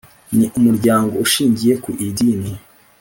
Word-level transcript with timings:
Ni 0.37 0.47
Umuryango 0.59 1.13
Ushingiye 1.25 1.73
ku 1.83 1.89
Idini 2.07 2.51